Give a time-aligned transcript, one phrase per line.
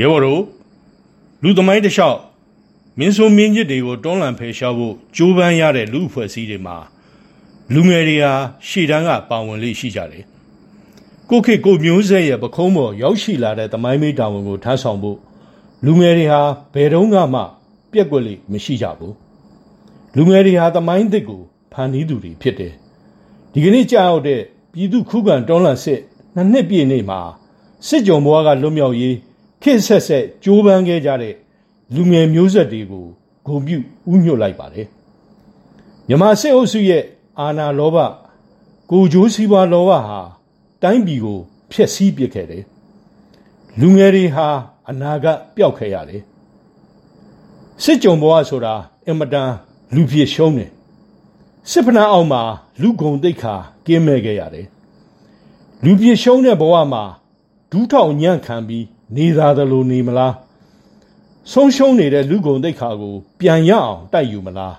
[0.00, 0.42] ရဲဘော်တို့
[1.42, 2.18] လူသမိုင်းတစ်လျှောက်
[2.98, 6.76] မင်းဆိုမင်းကြီးတွေကိုတွန်းလှန်ဖယ်ရှားဖို့ကြိုးပမ်းရတဲ့လူအဖွဲ့အစည်းတွေမှာ
[7.74, 8.32] လူငယ်တွေဟာ
[8.68, 10.24] ရှေ့တန်းကပါဝင်လေးရှိကြတယ်
[11.30, 15.18] ကိုခေကိုမျိုးဆက်ရဲ့ပခုံးပေါ်ရောက်ရှိလာတဲ့သမိုင်းမေးတာဝန်ကိုထမ်းဆောင်ဖို့
[15.86, 16.42] လူငယ်တွေဟာ
[16.74, 17.42] ဘယ်တော့မှ
[17.92, 19.14] ပြက်ကွက်လိမရှိကြဘူး
[20.16, 21.42] လူငယ်တွေဟာသမိုင်းသစ်ကို
[21.72, 22.72] ဖန်တီးသူတွေဖြစ်တယ်
[23.52, 24.40] ဒီကနေ့ကြာရောက်တဲ့
[24.72, 26.00] ပြည်သူခုခံတွန်းလှန်စစ်
[26.34, 27.20] နှစ်နှစ်ပြည့်နေ့မှာ
[27.86, 29.16] စစ်ကြုံဘွားကလွတ်မြောက်ရေး
[29.66, 31.34] ခေတ်ဆက်ဆက်ကြိုးပမ်းခဲ့ကြတဲ့
[31.94, 33.06] လူငယ်မျိုးဆက်တွေကို
[33.46, 33.78] ဂုံပြု
[34.12, 34.86] ဥညွတ်လိုက်ပါတယ်
[36.08, 37.02] မြမစစ်အုပ်စုရဲ့
[37.40, 37.96] အာဏာလောဘ
[38.90, 40.20] ကိုကြိုးစည်းပွားလောဘဟာ
[40.82, 41.38] တိုင်းပြည်ကို
[41.72, 42.64] ဖျက်ဆီးပစ်ခဲ့တယ်
[43.80, 44.48] လူငယ်တွေဟာ
[44.88, 46.22] အနာဂတ်ပျောက်ခဲ့ရတယ်
[47.82, 48.74] စစ်ကြုံဘဝဆိုတာ
[49.06, 49.50] အင်မတန်
[49.94, 50.70] လူပြည့်ရှုံးတယ်
[51.70, 52.42] စစ်ဖနာအောင်မှာ
[52.82, 53.54] လူဂုံတိတ်ခါ
[53.86, 54.66] ကင်းမဲ့ခဲ့ရတယ်
[55.84, 57.04] လူပြည့်ရှုံးတဲ့ဘဝမှာ
[57.70, 60.34] ဒူးထောင်ညံ့ခံပြီး နေသာသလိုနေမလား
[61.52, 64.76] ဆုံးရှုံးနေတဲ့လူကုန်တိတ်ခါကို ပြန်ရအောင်တိုက်ယူမလား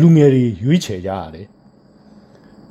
[0.00, 1.46] လူငယ်တွေရွေးချယ်ကြရတယ်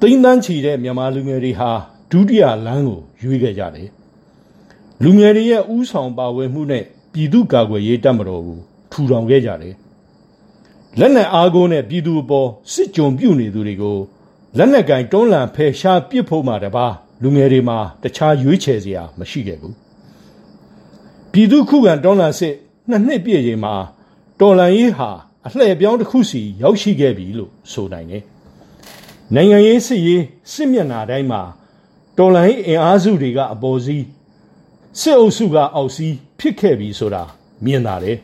[0.00, 1.70] တိမ့်တန်းချီတဲ့မြန်မာလူငယ်တွေဟာ
[2.10, 3.88] ဒုတိယလမ်းကိုရွေးခဲ့ကြတယ်
[5.02, 8.58] လူငယ်တွေရဲ့ဥဆောင်ပါဝင်မှုနဲ့ပြည်သူ့ကာကွယ်ရေးတပ်မတော်ကို
[8.92, 9.74] ထူထောင်ခဲ့ကြတယ်
[10.98, 13.98] လက်နက်အားကိုးနဲ့ပြည်သူအပေါ်စစ်ကြုံပြုနေသူတွေကို
[14.58, 16.86] လက်နက်ကင်တွန်းလှန်ဖယ်ရှားပစ်ဖို့မှတပါ
[17.22, 19.87] လူငယ်တွေမှာတခြားရွေးချယ်စရာမရှိခဲ့ဘူး
[21.38, 22.54] ပြည်သူခုခံတော်လှန်စစ်
[22.88, 23.74] နှစ်နှစ်ပြည့်ချိန်မှာ
[24.40, 25.10] တော်လှန်ရေးဟာ
[25.46, 28.22] အလှည့်ပြောင်းတစ်ခုစီရောက်ရှိခဲ့ပြီလို့ဆိုနိုင်တယ်။
[29.34, 30.22] နိုင်ငံရေးစစ်ရေး
[30.52, 31.42] စစ်မျက်နှာတိုင်းမှာ
[32.18, 34.04] တော်လှန်ရေးအင်အားစုတွေကအပေါ်စီး
[35.00, 37.22] စစ်အုပ်စုကအောက်စီးဖြစ်ခဲ့ပြီဆိုတာ
[37.64, 38.16] မြင်တာတယ်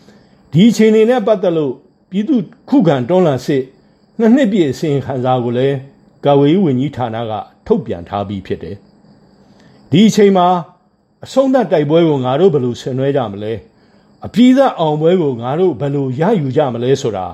[0.52, 1.74] ။ဒီအချိန်နေနဲ့ပတ်သက်လို့
[2.10, 2.36] ပြည်သူ
[2.70, 3.62] ခုခံတော်လှန်စစ်
[4.18, 5.76] နှစ်နှစ်ပြည့်အစဉ်ခံစားကိုလည်း
[6.24, 7.32] ကာဝေးဝန်ကြီးဌာနက
[7.66, 8.76] ထုတ်ပြန်ထားပြီးဖြစ်တယ်။
[9.90, 10.48] ဒီအချိန်မှာ
[11.24, 13.52] အဆုံးသတ်တိုက်ပွဲကိုငါတို့ဘယ်လိုဆင်နွှဲကြမလဲ
[14.26, 17.26] အပြည့်သက်အောင်ပွဲကိုငါတို့ဘယ်လိုရယူကြမလဲဆိုတာ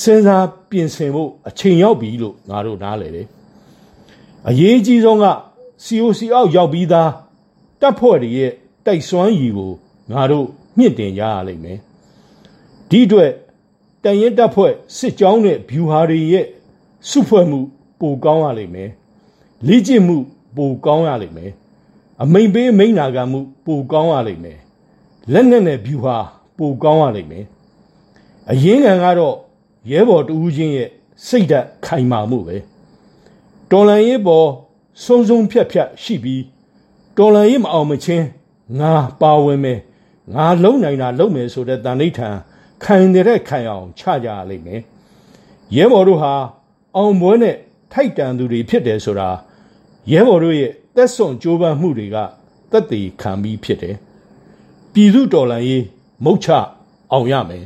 [0.00, 3.26] စဉ်းစားပြင်ဆင်ဖို့အချိန်ရောက်ပြီလို့ငါတို့နားလည်တယ်
[4.48, 5.26] အရေးကြီးဆုံးက
[5.84, 7.10] COC အောက်ရောက်ပြီးသား
[7.80, 8.52] တပ်ဖွဲ့တွေရဲ့
[8.86, 9.72] တိုက်စွမ်းရည်ကို
[10.12, 10.46] ငါတို့
[10.78, 11.78] မြင့်တင်ကြရလိမ့်မယ်
[12.90, 13.30] ဒီအတွက်
[14.04, 16.46] တန်ရင်တပ်ဖွဲ့စစ်ကြောင်းနဲ့ဗျူဟာတွေရဲ့
[17.10, 17.60] စုဖွဲ့မှု
[18.00, 18.90] ပိုကောင်းရလိမ့်မယ်
[19.66, 20.16] လေ့ကျင့်မှု
[20.56, 21.50] ပိုကောင်းရလိမ့်မယ်
[22.22, 24.58] အမိန်ပေးမိန်နာခံမှုပိုကောင်းရလိမ့်မယ်
[25.32, 26.16] လက်နဲ့နဲ့ဗျူဟာ
[26.58, 27.44] ပိုကောင်းရလိမ့်မယ်
[28.50, 29.36] အရင်ကံကတော့
[29.90, 30.88] ရဲဘော်တူးချင်းရဲ့
[31.26, 32.56] စိတ်ဓာတ်ခိုင်မာမှုပဲ
[33.70, 34.48] တော်လန်ရေးပေါ်
[35.04, 36.42] စုံစုံဖြတ်ဖြတ်ရှိပြီး
[37.18, 38.26] တော်လန်ရေးမအောင်မချင်း
[38.80, 39.78] ငါပါဝင်မယ်
[40.34, 42.36] ငါလုံနိုင်တာလုံမယ်ဆိုတဲ့တန်ဋိဌာန်
[42.84, 44.80] ခိုင်တဲ့ခိုင်အောင်ချကြရလိမ့်မယ်
[45.76, 46.32] ရဲဘော်တို့ဟာ
[46.96, 47.56] အောင်ပွဲနဲ့
[47.92, 49.28] ထိုက်တန်သူတွေဖြစ်တယ်ဆိုတာ
[50.12, 52.16] ရဲဘော်တို့ရဲ့ သက်စွန့်ကြိုးပမ်းမှုတွေက
[52.70, 53.96] သက်သေခံပြီးဖြစ်တယ်
[54.92, 55.84] ပြည်သူတော်လှန်ရေး
[56.24, 56.48] မုတ်ချ
[57.12, 57.64] အောင်ရမယ်